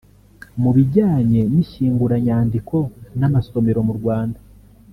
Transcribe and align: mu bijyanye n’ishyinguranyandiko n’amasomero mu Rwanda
mu 0.61 0.69
bijyanye 0.75 1.41
n’ishyinguranyandiko 1.53 2.77
n’amasomero 3.19 3.79
mu 3.87 3.93
Rwanda 3.99 4.39